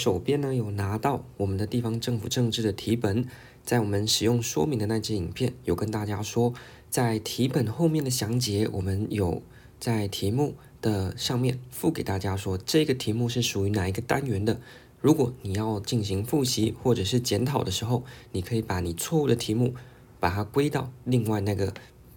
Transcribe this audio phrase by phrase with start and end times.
[0.00, 3.26] 手边呢有拿到我们的地方政府政治的题本，
[3.62, 6.54] 在我们使用说明的那支影片有跟大家说，
[6.88, 9.42] 在题本后面的详解，我们有
[9.78, 14.58] 在题目的上面附给大家说，这个题目是属于哪一个单元的。
[15.02, 19.74] 如果你要进行复习或者是检讨的时候，你可以把你错误的题目
[20.18, 21.72] 把它归到另外那个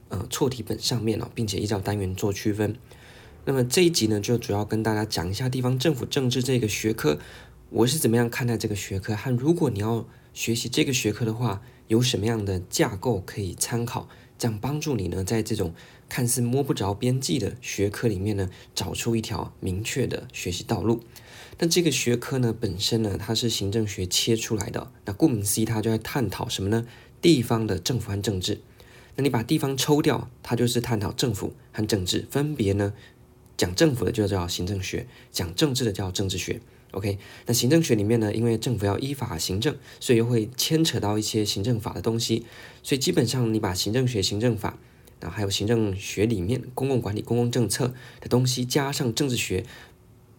[0.09, 2.75] 呃错题本上面了，并且依照单元做区分。
[3.45, 7.19] 那么这一集呢，就主要跟大家讲一下地方政府政治这个学科，
[7.75, 15.73] 我是怎么样看待这个学科，和如果你要学习这个学科的话，有什么样的架构可以参考，这样帮助你呢，在这种
[16.07, 21.01] 看似摸不着边际的学科里面呢，找出一条明确的学习道路。
[21.57, 24.91] 那这个学科呢，本身呢，它是行政学切出来的。
[25.05, 26.85] 那顾名思义，它就在探讨什么呢？
[27.23, 28.61] 地方的政府和政治。
[29.15, 32.27] 那你把地方抽掉，它就是探讨政府和政治。
[32.29, 32.93] 分别呢，
[33.57, 36.61] 讲政府的就叫行政学，讲政治的叫政治学。
[36.93, 42.45] OK，那行政学里面呢，因为政府要依法行政，所以又会牵扯到一些行政法的东西。
[42.81, 44.79] 所以基本上，你把行政学、行政法，
[45.19, 49.63] 然后还有行政学里面公共管理、公共政策的东西，加上政治学。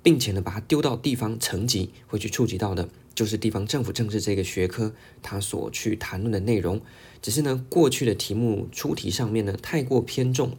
[0.04, 6.78] 并且呢，把它丢到地方层级，会去触及到的，就是地方政府政治这个学科它所去谈论的内容。
[7.22, 10.58] 只是呢，过去的题目出题上面呢，太过偏重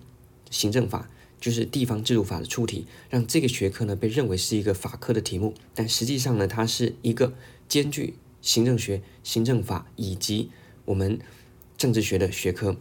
[0.50, 5.53] 行政法，就是地方制度法的出题，让这个学科呢被认为是一个法科的题目。
[5.73, 7.33] 但实际上呢，它是一个
[7.67, 10.50] 兼具行政学、行政法以及
[10.86, 11.19] 我们
[11.77, 12.77] 政治学的学科。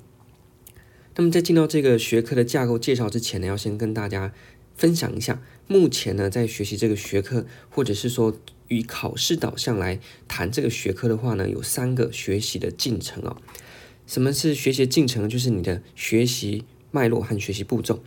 [1.17, 4.33] 那么在进到这个学科的架构介绍之前呢，要先跟大家。
[4.77, 13.37] 分享一下，目前呢，在学习这个学科，或者是说以考试导向来谈这个学科的话呢，有三个学习的进程啊、
[14.05, 15.29] 什么是学习进程？
[15.29, 18.03] 就是你的学习脉络和学习步骤。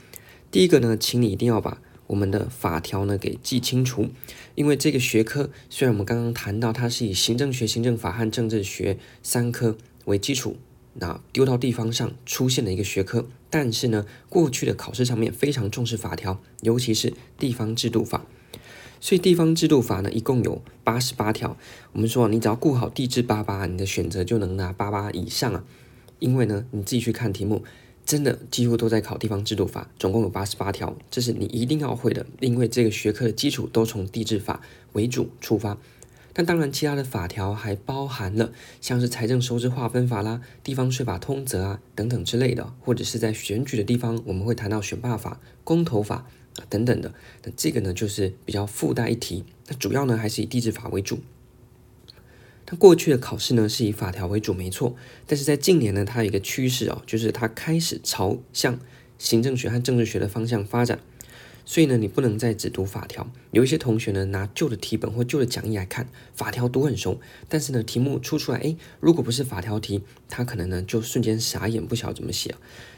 [0.50, 4.08] 第一个呢，请你一定要把我们的法条呢给记清楚，
[4.56, 10.58] 因为这个学科虽然我们刚刚谈到它是以行政学、行政法和政治学三科为基础。
[11.00, 18.25] 那丢到地方上出现的一个学科，但是呢，过去的考试上面非常重视法条，尤其是地方制度法。
[19.00, 21.56] 所以地方制度法呢，一共有八十八条。
[21.91, 25.64] 我们说，你只要顾好地支八八，你的选择就能拿八八以上啊。
[26.18, 27.64] 因为呢，你自己去看题目，
[28.07, 34.62] 真的几乎都在考地方制度法，总共有八十八条，这是你一定要会的，因为这个学科的基础都从地制法
[34.94, 35.78] 为主出发。
[36.31, 46.25] 但当然，其他的法条还包含了像是财政收支划分法啦、地方税法通则啊等等之类的，或者是在选举的地方，我们会谈到选罢法、公投法
[46.56, 47.13] 啊等等的。
[47.44, 49.44] 那这个呢，就是比较附带一提。
[49.67, 51.19] 那主要呢，还是以地制法为主。
[52.69, 54.94] 它过去的考试呢，是以法条为主，没错。
[55.25, 58.78] 但是在近年呢，它有一个趋势哦，就是它开始朝向
[59.17, 61.00] 行政学和政治学的方向发展。
[61.63, 63.31] 所以呢，你不能再只读法条。
[63.51, 72.53] 有一些同学呢，拿旧的题本或旧的讲义来看，法条读很熟，但是呢，题目出出来，诶，如果不是法条题，他可能呢就瞬间傻眼，不晓得怎么写。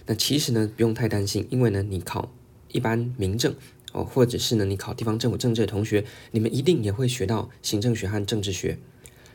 [0.07, 2.33] 那其实呢，不用太担心，因为呢，你考
[2.71, 3.53] 一般民政
[3.91, 8.79] 哦，或者是呢，你考地方政府政治的同学，你们一定也会学到行政学和政治学。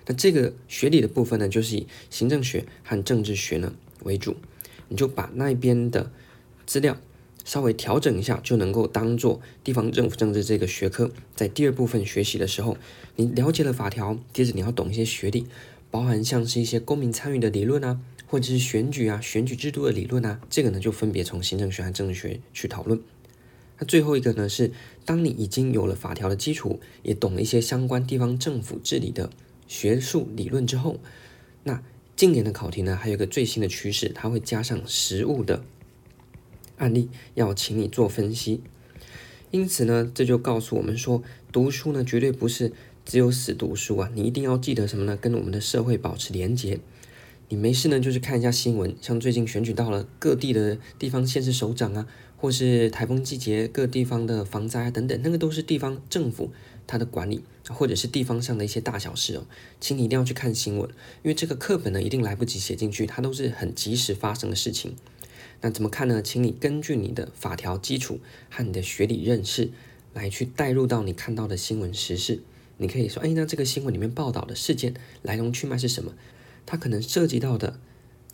[0.06, 4.36] 那这个学理的部分呢，就是以行政学和政治学呢为主，
[4.88, 6.10] 你就把那边的
[6.66, 6.96] 资料。
[7.46, 12.78] 稍微调整一下，就能够当做地方政府政治这个学科在第二部分学习的时候，
[13.16, 15.46] 你了解了法条，接着你要懂一些学理，
[15.90, 22.98] 包含像是一些公民参与的理论啊，或者是选举啊、选举制度的理论啊，这个呢就分别从行政学和政治学去讨论。
[23.78, 24.72] 那最后一个呢是，
[25.04, 29.28] 当你已经有了法条的基础，也懂了一些相关地方政府治理的
[29.74, 31.00] 学术理论之后，
[31.64, 31.82] 那
[32.14, 35.64] 今年的考题呢还有一个最新的趋势，它会加上实物的。
[36.76, 38.60] 案例要请你做分析，
[39.50, 42.72] 因此呢，这就告诉我们说，读书呢绝对不是
[43.04, 45.16] 只有死读书啊，你一定要记得什么呢？
[45.16, 46.78] 跟我们的社会保持连结。
[47.48, 52.06] 你没事呢，就是看一下新闻，像最近选举到了各地的地方县市首长啊，
[52.36, 56.52] 或是台风季节各地方的防灾啊等等，那个都是地方政府
[56.86, 59.46] 它的管理，或者是地方上的一些大小事哦，
[59.80, 60.88] 请你一定要去看新闻，
[61.22, 64.94] 因为这个课本呢一定来不及写进去，它都是很及时发生的事情。
[65.60, 66.20] 那怎么看呢？
[66.20, 68.20] 请你根据你的法条基础
[68.50, 69.70] 和你的学理认识
[70.12, 72.42] 来去带入到你看到的新闻时事。
[72.76, 76.12] 你可以说，哎，那这个新闻里面报道的事件来龙去脉是什么？
[76.66, 77.78] 它可能涉及到的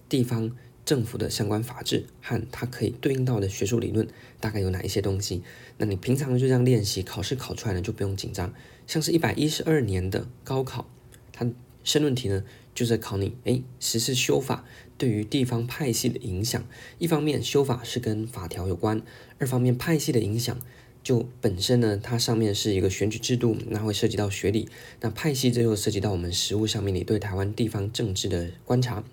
[0.09, 0.57] 地方
[0.91, 4.09] 政府的相关法制和它可以对应到的学术理论
[4.41, 5.41] 大概有哪一些东西？
[5.79, 8.53] 那你平常就这样练习，考试考出来呢就不用紧张。
[8.89, 10.91] 像是一百一十二年的高考，
[11.33, 11.49] 它
[11.85, 12.43] 申论题呢
[12.75, 14.65] 就在考你，哎，实施修法。
[14.99, 16.67] 对于地方派系的影响，
[16.99, 19.01] 一方面修法是跟法条有关，
[19.39, 20.59] 二方面派系的影响，
[21.05, 24.69] 就本身呢，它上面是一个选举制度，那会涉及到学理，
[25.01, 29.05] 那派系这又涉及到我们实务上面你对台湾地方政治的观察，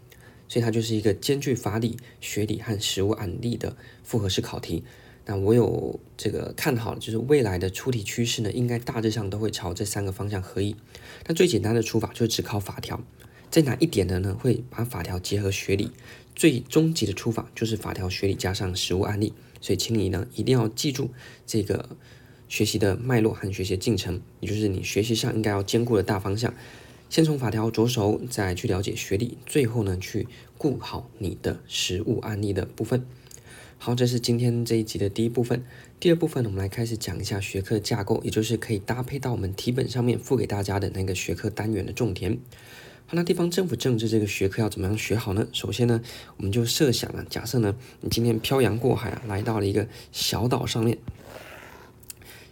[0.47, 4.83] 所以它就是一个兼具法理、学理和实务案例的复合式考题。
[5.25, 10.73] 那我有这个看好，就是未来的出题趋势呢，应该大致上都会朝这三个方向合一。
[11.25, 13.03] 那最简单的出法就是只考法条，
[13.51, 15.91] 再难一点的呢，会把法条结合学理。
[16.33, 19.33] 最终极的出法就是法条学理加上实务案例。
[19.59, 21.09] 所以，请你呢一定要记住
[21.45, 21.97] 这个
[22.47, 26.53] 学习的脉络和学习进程，也就是你学习上应该要兼顾的大方向。
[27.09, 30.27] 先从法条着手，再去了解学历，最后呢去
[30.57, 33.05] 顾好你的实务案例的部分。
[33.77, 35.63] 好，这是今天这一集的第一部分。
[35.99, 42.39] 第二部分，我们来开始讲一下学科架构，也就是可以搭配到我们题本上面附给大家的那个学科单元的重点。
[43.05, 45.47] 好，那地方政府政治这个学科要怎么样学好呢？
[45.53, 46.01] 首先呢，
[46.35, 50.97] 我们就设想啊，假设呢，你今天漂洋过海啊，来到了一个小岛上面，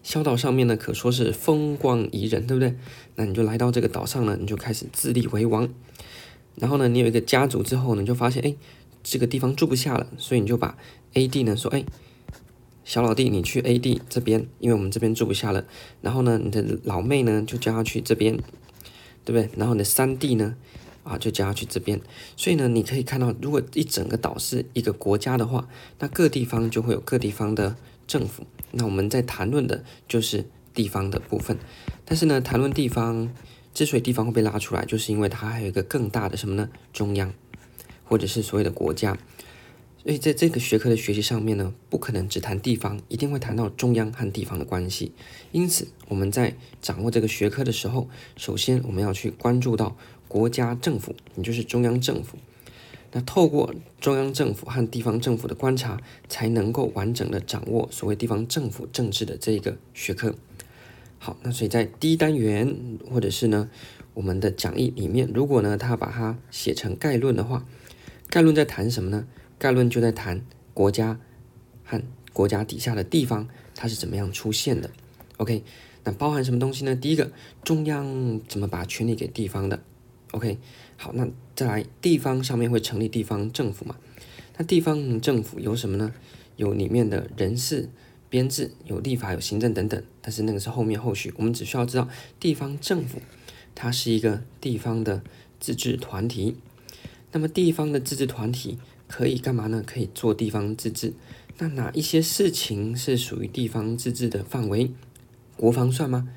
[0.05, 2.75] 小岛上面呢，可说是风光宜人，对不对？
[3.15, 5.67] 那你就来到这个岛上呢，你就开始自立为王。
[6.53, 8.55] 然后呢，你有一个家族之后呢，你就发现，哎，
[9.01, 10.77] 这个地方住不下了，所以你就把
[11.13, 11.83] A 地呢说，哎，
[12.83, 15.65] 小老弟，你去 A 地这边，因为我们这边住不下了。
[16.03, 18.37] 然后呢，你的老妹呢，就叫他去这边。
[19.27, 19.49] 对不对？
[19.57, 20.55] 然后你的三弟呢，
[21.01, 21.99] 啊，就叫他去这边。
[22.37, 25.67] 所以呢，你可以看到，如果一整个岛是一个国家的话，
[25.97, 27.75] 那各地方就会有各地方的
[28.07, 28.45] 政府。
[28.71, 31.57] 那我们在谈论的就是地方的部分。
[32.03, 33.33] 但是呢，谈论地方，
[33.73, 36.69] 之所以地方会被拉出来，就是因为它还有一个更大的什么呢？
[36.93, 37.33] 中央，
[38.03, 39.17] 或者是所谓的国家。
[40.03, 45.13] 所以在这个学科的学习上面呢，不可能只谈地方，一定会谈到中央和地方的关系。
[45.51, 49.97] 因此，我们在掌握这个学科的时候，首先我们要去关注到
[50.27, 52.37] 国家政府，也就是中央政府。
[53.15, 60.35] 那透过中央政府和地方政府的观察，才能够完整的掌握所谓地方政府政治的这一个学科。
[61.17, 63.69] 好，那所以在第一单元或者是呢
[64.15, 67.65] 我们的讲义里面，如果呢他把它写成概论的话，
[68.29, 69.25] 概论在谈什么呢？
[69.57, 71.17] 概论就在谈国家
[71.85, 72.03] 和
[72.33, 74.89] 国家底下的地方，它是怎么样出现的。
[75.37, 75.63] OK，
[76.03, 76.93] 那包含什么东西呢？
[76.93, 77.31] 第一个，
[77.63, 79.81] 中央怎么把权力给地方的
[80.31, 80.57] ？OK，
[80.97, 83.95] 好，那再来，地方上面会成立地方政府嘛？
[84.57, 86.13] 那地方政府有什么呢？
[86.55, 87.89] 有里面的人事
[88.29, 90.01] 编制，有立法，有行政等等。
[90.21, 92.07] 但是那个是后面后续，我们只需要知道
[92.39, 93.21] 地方政府
[93.73, 95.23] 它是一个地方的
[95.59, 96.55] 自治团体。
[97.31, 98.77] 那么地方的自治团体。
[99.07, 99.83] 可以干嘛呢？
[99.85, 101.13] 可以做地方自治。
[101.59, 104.89] 那哪一些事情是属于地方自治的范围？
[105.55, 106.27] 国防算吗？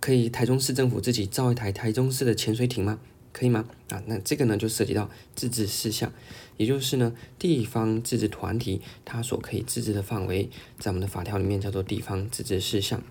[0.00, 2.98] 可以台中市政府自己造一台台中市的潜水艇吗？
[3.36, 3.66] 可以吗？
[3.90, 6.10] 啊，那这个呢就涉及到自治事项，
[6.56, 10.48] 也就是呢地方自治团体它所可以自治的范围，
[10.78, 13.02] 在我们的法条里面叫做地方自治事项。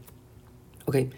[0.85, 1.11] OK。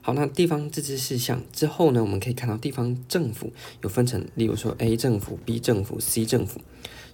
[0.00, 6.60] 好，那地方自治事项之后呢，我们可以看到地方政府有分成，例如说 A 政府、B 政府、C 政府，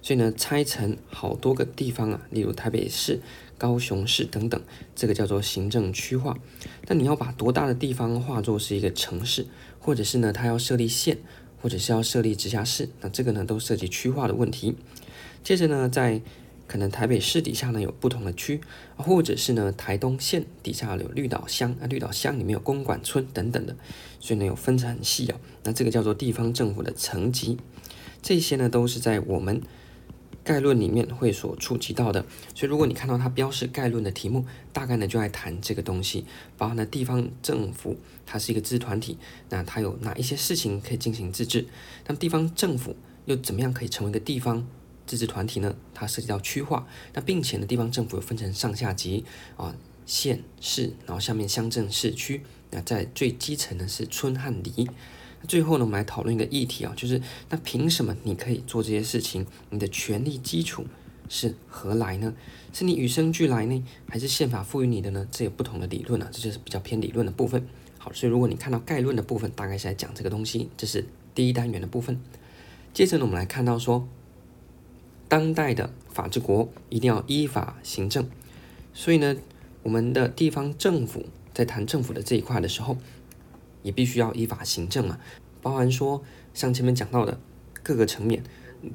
[0.01, 3.21] 所以呢拆成好多个地方啊，例如台北市、
[3.57, 4.61] 高雄市等等，
[4.93, 6.37] 这个叫做行政区划。
[6.87, 9.47] 那你要把多大的地方划作是一个城市，
[9.79, 11.17] 或者是呢它要设立县，
[11.61, 14.75] 或者是要设立直辖市，那这个呢都涉及区划的问题。
[15.43, 16.21] 接着呢在
[16.67, 18.61] 可能台北市底下呢有不同的区，
[18.95, 23.75] 或者是呢台东县底下有绿岛乡，啊绿岛乡里面有公馆村等等的，
[24.19, 25.37] 所以呢有分成很细啊。
[25.63, 27.57] 那这个叫做地方政府的层级，
[28.21, 29.61] 这些呢都是在我们
[30.43, 32.25] 概论里面会所触及到的。
[32.55, 36.25] 所以如果你看到它标示概论的题目，大概呢就来谈这个东西，
[36.57, 39.17] 包含了地方政府它是一个自治团体，
[39.49, 41.67] 那它有哪一些事情可以进行自治？
[42.07, 42.95] 那么地方政府
[43.25, 44.67] 又怎么样可以成为一个地方？
[45.07, 49.25] 自治团体呢，它涉及到区划，那并且呢，地方政府又分成上下级
[49.57, 54.89] 啊，县市，然后下面乡镇市区，那在最基层呢是村和里。
[55.47, 59.45] 最后呢，我们来讨论一个议题啊，就是那凭什么你可以做这些事情？
[59.69, 60.85] 你的权利基础
[61.29, 62.33] 是何来呢？
[62.73, 65.27] 是你与生俱来呢，还是宪法赋予你的呢？
[65.31, 67.67] 这有不同的理论啊，这就是比较偏理论的部分。
[67.97, 71.05] 好，所以如果你看到概论的部分，大概是在讲这个东西，这是
[71.35, 72.19] 第一单元的部分。
[72.93, 74.07] 接着呢，我们来看到说。
[75.27, 78.29] 当代的法治国一定要依法行政，
[78.93, 79.37] 所以呢，
[79.81, 82.97] 我们的地方政府在谈政府的这一块的时候，
[83.83, 85.19] 也必须要依法行政嘛。
[85.61, 86.23] 包含说
[86.53, 87.39] 像前面讲到的
[87.83, 88.43] 各个层面，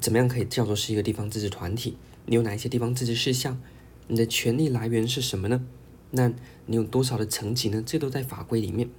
[0.01, 1.97] 怎么样可以叫做是一个地方自治团体？
[2.25, 3.59] 你有哪一些地方自治事项？
[4.07, 5.65] 你的权利来源是什么呢？
[6.11, 6.31] 那
[6.65, 7.83] 你有多少的层级呢？
[7.85, 8.89] 这都在法规里面。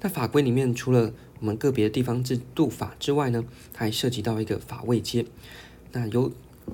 [0.00, 5.24] 那法规里面除了我们个别的地方制度法之外呢，它还涉及到一个法位阶。
[5.92, 6.32] 那由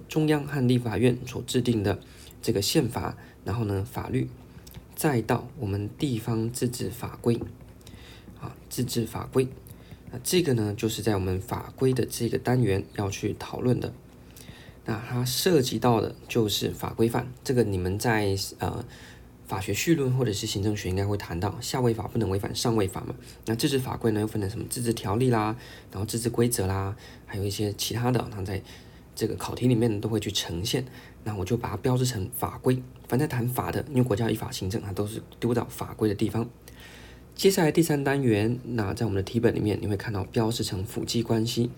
[0.09, 2.01] 中央和立法院所制定的
[2.41, 4.29] 这个宪法，然后呢，法律
[4.95, 7.39] 再到我们地方自治法规，
[8.43, 9.49] 啊，自治法规，
[10.11, 13.93] 那这个呢，就是在我们法规的这个单元要去讨论的。
[14.85, 18.85] 那它涉及到的就是法规范，这个你们在呃
[19.47, 23.15] 法学绪论或者是行政学应该会谈到，下位法不能违反上位法嘛。
[23.47, 25.57] 那自治法规呢，又分成什么自治条例啦，
[25.93, 28.61] 然后自治规则啦，还有一些其他的，它在
[29.15, 30.85] 这个考题里面都会去呈现。
[31.23, 32.83] 那我就把它标志成法规。
[33.07, 36.49] 凡在谈法的，因为国家依法行政，它都是丢到法规的地方。
[37.43, 41.71] 接下来第三单元，那在我们的题本里面，你会看到标示成辅机关系。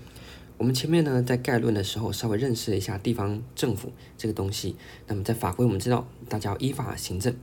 [0.59, 4.77] 我们前面呢，在概论的时候稍微认识了一下地方政府这个东西。
[5.07, 7.35] 那么在法规，我们知道大家要依法行政。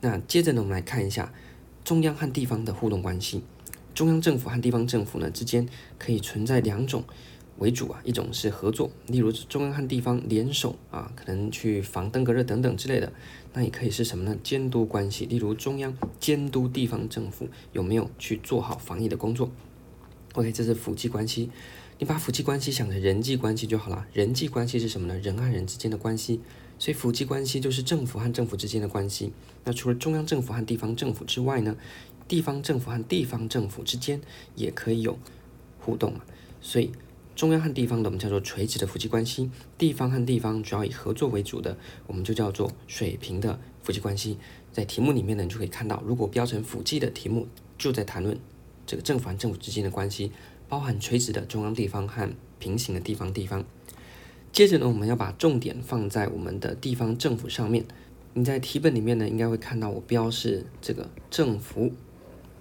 [0.00, 1.32] 那接着呢，我们来看一下
[1.84, 3.44] 中央和地方的互动关系。
[3.94, 5.68] 中央政府和地方政府呢之间
[6.00, 7.04] 可以存在两种
[7.62, 13.12] 为主啊，一种是合作，例如中央和地方联手啊，可能去防登革热等等之类的。
[13.54, 14.36] 那也可以是什么呢？
[14.42, 19.50] 监督关系，例如中央监督地方政府有没有去做好防疫的工作。
[20.34, 21.50] OK，这是辅机关系。
[21.98, 24.06] 你把辅机关系想成人际关系就好了。
[24.12, 25.16] 人际关系是什么呢？
[25.20, 26.40] 人和人之间的关系。
[26.78, 29.32] 所以辅机关系就是政府和政府之间的关系。
[29.62, 31.76] 那除了中央政府和地方政府之外呢，
[32.26, 34.20] 地方政府和地方政府之间
[34.56, 35.16] 也可以有
[35.78, 36.22] 互动嘛。
[36.60, 36.90] 所以
[37.34, 44.38] 中央和地方的我们叫做垂直的夫妻关系，地方和地方主要以合作为主的，我们就叫做水平的夫妻关系。
[44.72, 47.46] 在题目里面呢，你就可以看到，如果标成辅记的题目，
[47.76, 48.38] 就在谈论
[48.86, 50.32] 这个政府和政府之间的关系。
[50.68, 53.62] 包含垂直的中央地方和平行的地方地方。
[54.52, 57.84] 接着呢，我们要把重点放在我们的地方政府上面。
[58.32, 61.92] 你在题本里面呢，应该会看到我标示这个政府。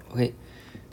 [0.10, 0.34] OK，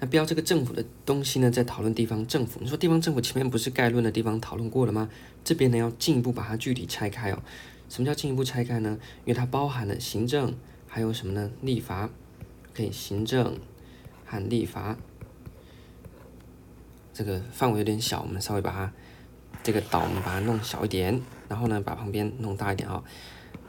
[0.00, 2.61] 那标这个政府的东西呢，在讨论地方政府。
[2.62, 5.09] 你说地方政府前面不是概论的地方讨论过了吗？
[5.45, 7.43] 这边呢，要进一步把它具体拆开哦。
[7.88, 8.99] 什么叫进一步拆开呢？
[9.25, 10.55] 因为它包含了行政，
[10.87, 11.50] 还有什么呢？
[11.62, 12.11] 立法。
[12.71, 13.59] OK，行政
[14.25, 14.97] 和立法。
[17.12, 18.93] 这个范围有点小，我们稍微把它
[19.64, 23.05] 这个岛，我们把它弄小一点，然后呢，把旁边弄大一点啊、哦。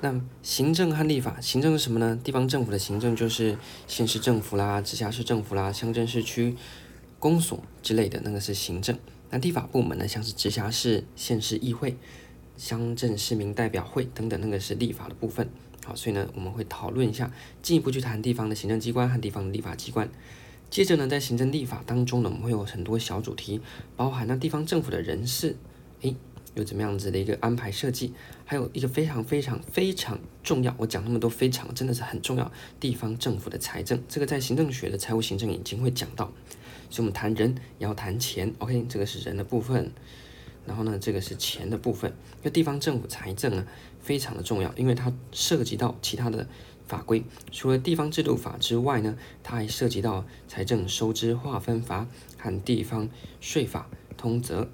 [0.02, 2.18] 那行政和立法，行政是什么呢？
[2.24, 6.56] 地方政府的行政就是县市政府啦、直辖市政府啦、乡镇市区
[7.20, 8.98] 公所之类的，那个是行政。
[9.30, 11.98] 那立法部门呢，像是直辖市、县市议会、
[12.56, 15.50] 乡镇市民代表会等等，那个是立法的部分。
[15.86, 17.30] 好，所以呢，我们会讨论一下，
[17.62, 20.10] 进一步去谈地方的行政机关和地方的立法机关。
[20.70, 23.60] 接着呢，在行政立法当中呢，我们会有很多小主题，
[23.98, 25.58] 包含那地方政府的人事，
[26.02, 26.16] 诶，
[26.60, 28.14] 有怎么样子的一个安排设计，
[28.46, 36.26] 还有一个非常非常非常重要，我讲那么多非常真的是很重要，地方政府的财政，这个在行政学的财务行政已经会讲到，
[36.90, 39.92] 所以我们谈人也要谈钱，OK，这个是人的部分，
[40.66, 43.66] 然后呢，这个是钱的部分，因为地方政府财政呢
[44.00, 46.48] 非常的重要，因为它涉及到其他的。
[46.90, 53.08] 法规除了地方制度法之外呢，它还涉及到财政收支划分法和地方
[53.40, 53.88] 税法
[54.18, 54.68] 通则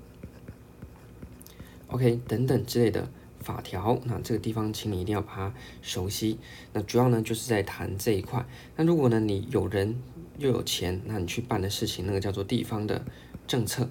[1.87, 3.99] ，OK 等等之类的法条。
[4.05, 6.39] 那这个地方，请你一定要把它熟悉。
[6.73, 8.45] 那主要呢就是在谈这一块。
[8.75, 9.95] 那如果呢你有人
[10.37, 13.05] 又有钱，那你去办的事情，那个叫做地方的
[13.47, 13.89] 政策。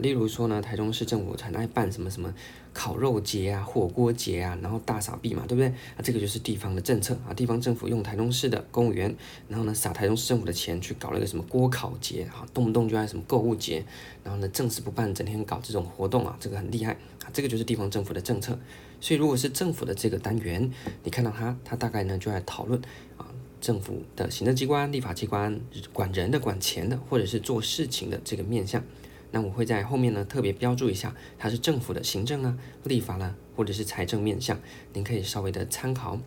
[0.00, 2.32] 例如说呢，台中市政府很爱办什么什么
[2.72, 5.68] 烤肉节啊、火锅节啊，然后大撒币嘛，对不对？
[5.68, 7.34] 啊，这个就是地方的政策啊。
[7.34, 9.14] 地方政府用台中市的公务员，
[9.48, 13.84] 然后呢撒台中市政府的钱去搞了一个什么锅烤节，啊，动不动就爱什么购物节，
[14.22, 16.92] 然后呢正事不办，整天搞这种活动啊，这个很厉害
[17.24, 17.30] 啊。
[17.32, 18.58] 这个就是地方政府的政策。
[19.00, 20.70] 所以如果是政府的这个单元，
[21.04, 22.80] 你看到它，它大概呢就在讨论
[23.16, 23.26] 啊，
[23.60, 25.60] 政府的行政机关、立法机关，
[25.92, 28.82] 管人的、管钱的，或者是做事情的这个面向。
[29.30, 34.58] 那我会在后面呢特别标注一下，它是政府的行政啊、立法呢，或者是财政面向，
[34.92, 36.18] 您可以稍微的参考。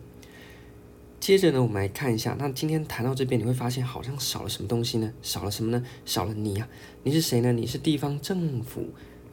[1.18, 5.12] 接着呢，我们来看一下，那今天谈到这边，你会发现好像少了什么东西呢？
[5.22, 5.84] 少了什么呢？
[6.04, 6.68] 少了你啊！
[7.04, 7.52] 你是谁呢？
[7.52, 8.88] 你是地方政府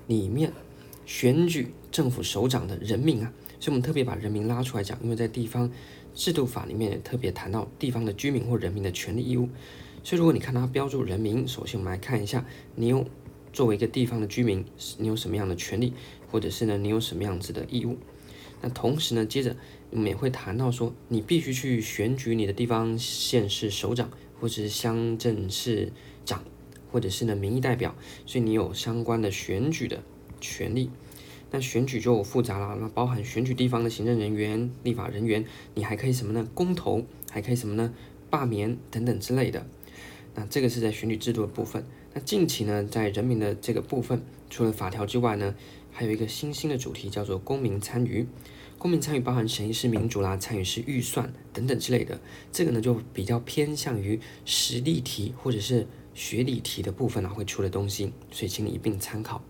[0.06, 0.52] 里面
[1.06, 3.34] 选举政府首长的人民啊！
[3.60, 5.72] 所以我们特别把人民拉出来讲，因为在地方
[6.14, 9.50] 制度法里面也特别谈到地方的居民或人民的权利义务。
[10.04, 12.46] 所以如果你看它标注人民，首先我们来看一下，
[12.76, 13.06] 你有。
[13.60, 14.64] 作为一个地方的居民，
[15.00, 15.92] 你有什么样的权利，
[16.32, 17.98] 或者是呢，你有什么样子的义务？
[18.62, 19.54] 那同时呢，接着
[19.90, 25.92] 我们也会谈到说，你必须去选举你的地方县市首长，或者是乡镇市
[26.24, 26.46] 长，
[26.90, 27.94] 或者是呢民意代表，
[28.26, 30.02] 所以你有相关的选举的
[30.40, 30.90] 权利。
[31.52, 35.44] 那选举就复杂了，那包含选举地方的行政人员、立法人员，
[35.76, 36.48] 你还可以什么呢？
[36.54, 37.94] 公投，还可以什么呢？
[38.30, 39.68] 罢免等等之类的。
[40.34, 41.84] 那这个是在选举制度的部分。
[42.14, 45.54] 那近期呢，在人民的这个部分，除了法条之外呢，
[45.92, 48.28] 还有一个新兴的主题叫做公民参与。
[48.80, 52.20] 公民参与包含审议式民主啦、参与式预算等等之类的。
[52.52, 59.44] 这个呢就比较偏向于实例题或者是学理题的部分啊会出的东西，所以请你一并参考。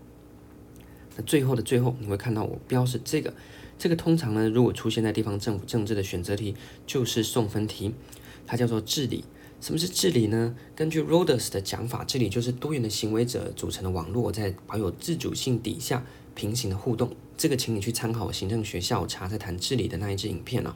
[1.16, 3.32] 那最后的最后，你会看到我标示这个，
[3.78, 6.54] 这个通常呢如果出现在地方政府政治的选择题，
[6.86, 7.94] 就是送分题，
[8.46, 9.24] 它叫做治理。
[9.60, 10.56] 什么是治理呢？
[10.74, 16.02] 根据 Roders 的讲法，治理就是多元的行为者组成的网络，在保有自主性底下
[16.34, 17.14] 平行的互动。
[17.36, 20.74] 这个，请你去参考行政学校查在谈治理的那一支影片了。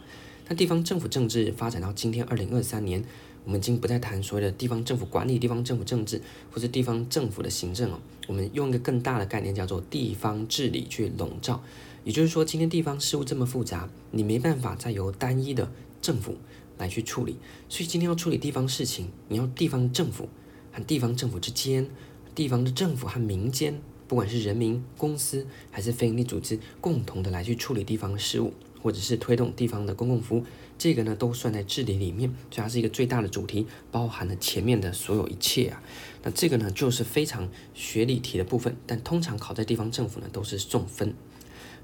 [0.48, 3.02] 那地方政府政治发展到今天二零二三年，
[3.44, 7.98] 我们已经不再谈所谓的地方政府管理、地方政府政治或者地方政府的行政哦。
[8.26, 11.62] 我们用一个更大的概念叫做地方治理去笼罩。
[12.04, 15.72] 也就是说，今天地方事务这么复杂，你没办法再由单一的
[16.02, 16.36] 政府。
[16.78, 17.36] 来去处理，
[17.68, 20.28] 所以今天要处理地方事情，你要地方政府
[20.72, 21.88] 和地方政府之间，
[22.34, 28.52] 地方的政府和民间，不管是人民、公司还是非营利组织，共同的来去处理地方的事务，
[28.82, 30.44] 或者是推动地方的公共服务，
[30.76, 35.82] 这个呢都算在治理里面，所以它是一个最大的主题，包含了前面的所有一切啊。
[36.22, 41.14] 那这个呢就是非常学理题的部分，但通常考在地方政府呢都是送分。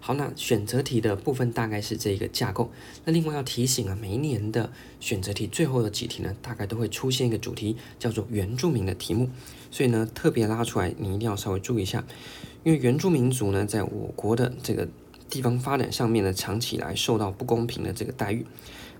[0.02, 2.72] 好，那选择题的部分大概是这个架构。
[3.04, 9.28] 那另外要提醒啊，每一年的选择题最后的几题呢，大概都会出现一个主题，叫做原住民的题目。
[9.70, 12.02] 所以呢，特别拉出来，你一定要稍微注意一下，
[12.64, 14.88] 因为原住民族呢，在我国的这个
[15.28, 18.46] 地方发展上面呢，长期以来受到不公平的这个待遇。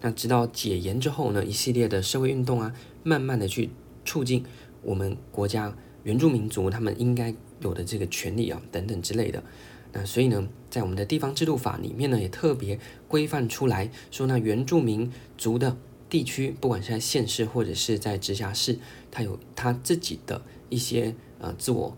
[0.03, 3.71] 那直到解严之后呢，一系列的社会运动啊，慢慢的去
[4.05, 4.45] 促进
[4.83, 9.43] 我们国家原住民族他们应该有的这个权利啊，等等之类的。
[9.93, 12.79] 那所以呢，在我们的地方制度法里面呢，也特别
[13.09, 15.77] 规范出来说，那原住民族的
[16.09, 18.79] 地区，不管是在县市或者是在直辖市，
[19.11, 21.97] 它有它自己的一些呃自我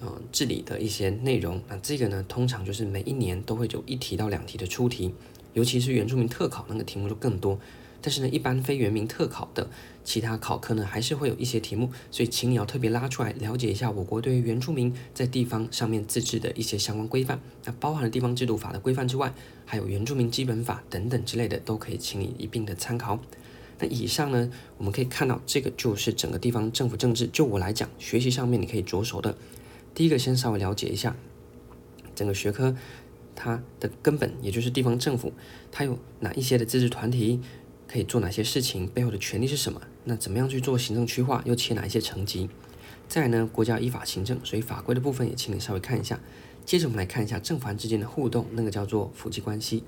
[0.00, 1.60] 呃治理的一些内容。
[1.68, 5.12] 那这个呢，通常就是每一年都会有一题到两题的出题，
[5.52, 7.58] 尤其是原住民特考那个题目就更多。
[8.02, 9.70] 但是呢，一般非原民特考的
[10.02, 17.40] 其他考科呢，还是会有一些题目，所以请你要特别拉出来了解一下我国对于原住民在地方上面自治的一些相关规范。
[17.64, 19.32] 那包含了地方制度法的规范之外，
[19.64, 23.20] 还有原住民基本法等等之类的，都可以请你一并的参考。
[23.78, 29.36] 那以上呢，我们可以看到这个就是整个地方政府政治，就我来讲，学习上面你可以着手的。
[29.94, 31.14] 第一个，先稍微了解一下
[32.14, 32.76] 整个学科
[33.34, 35.32] 它的根本，也就是地方政府，
[35.70, 37.40] 它有哪一些的自治团体。
[37.92, 38.86] 可以做哪些事情？
[38.86, 39.78] 背后的权力是什么？
[40.04, 41.42] 那怎么样去做行政区划？
[41.44, 42.48] 又切哪一些层级？
[43.06, 46.18] 再呢，国家依法行政，所以法规的部分也请你稍微看一下。
[46.64, 49.84] 接着我们来看一下政府之间的互动，那个叫做辅机关系。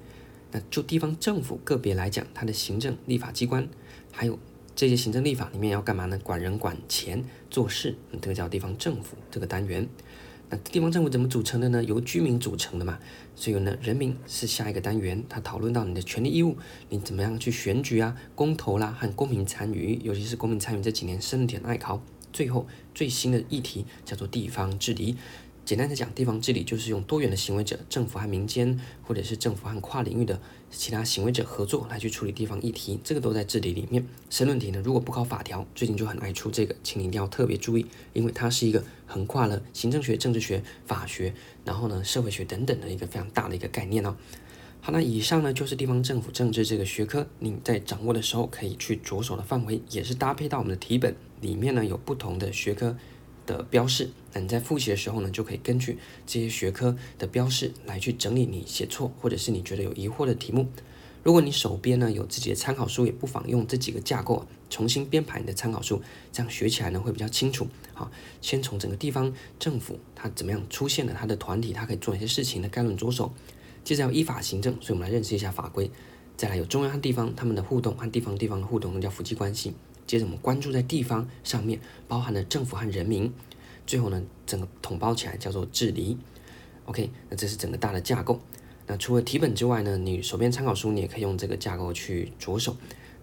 [0.52, 3.66] 那就地方政府个别来讲，它的行政立法机关，
[4.12, 4.38] 还有
[4.76, 6.18] 这些行政立法里面要干嘛呢？
[6.22, 9.88] 管人管钱做事，这个叫地方政府这个单元。
[10.58, 11.82] 地方政府怎么组成的呢？
[11.84, 12.98] 由居民组成的嘛，
[13.34, 15.22] 所以呢，人民是下一个单元。
[15.28, 16.56] 他讨论到你的权利义务，
[16.88, 22.02] 你怎么样去选举啊、公投啦和公民参与，尤其是公民参与这几年升点爱考。
[22.32, 25.16] 最后最新的议题叫做地方治理。
[25.64, 30.38] 简单的讲，地方治理就是用多元的行为者，政府和民间，或者是政府和跨领域的
[30.70, 34.06] 其他行为者合作来去处理地方议题，这个都在治理里面。
[34.28, 41.32] 申论题呢，如果不考法条，最近就很爱出这个，请你一定要特别注意，因为它是一个横跨了行政学、政治学、法学，
[41.64, 44.14] 然后呢，社会学等等的一个非常大的一个概念哦。
[44.82, 52.94] 好，那以上呢就是地方政府政治这个学科，你在掌握的时候可以去着手的范围，也是搭配到我们的题本里面呢有不同的学科
[53.46, 60.68] 的标示，那你在复习的时候呢，就可以根据这些学科的标示来去整理你写错或者是你觉得有疑惑的题目。
[61.22, 67.66] 如果你手边呢有自己的参考书，也不妨用这几个架构重新编排你的参考书，这样学起来呢会比较清楚。
[67.94, 68.10] 好，
[68.42, 73.32] 先从整个地方政府它怎么样出现了，它的团体它可以做哪些事情的概论着手。
[73.84, 75.90] 接着要依法行政，所以我们来认识一下法规。
[76.36, 79.72] 再来有中央和地方他们的互动和地方地方的互动，那叫夫妻关系。
[80.06, 83.32] 接着我们关注在地方上面，包含了政府和人民。
[83.86, 86.16] 最后呢，整个统包起来叫做治理。
[86.86, 88.40] OK，那这是整个大的架构。
[88.86, 92.76] 那除了题本之外呢，你手边参考书你也可以用这个架构去着手。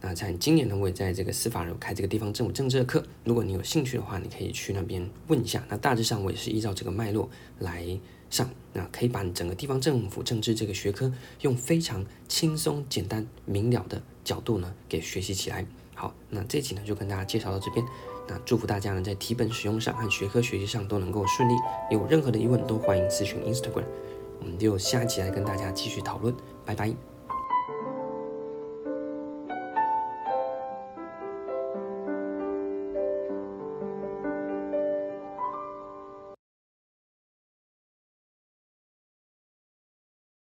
[0.03, 5.63] 那在今年呢，我也在这个司法人开这个地方政府政治的课，如果你有兴趣的话，你可以去那边问一下。
[5.69, 7.85] 那大致上我也是依照这个脉络来
[8.31, 15.63] 上，那可以把你整个地方政府政治这个学科用非常轻松、简单、明了的角度呢给学习起来。
[15.93, 17.85] 好，那这集呢就跟大家介绍到这边。
[18.27, 21.53] 那祝福大家呢在题本使用上和学科学习上都能够顺利。
[21.89, 23.85] 有任何的疑问都欢迎咨询 Instagram。
[24.39, 26.35] 我们就下期来跟大家继续讨论。
[26.65, 27.10] 拜拜。